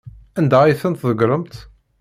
[0.39, 1.55] Anda ay tent-tḍeggremt?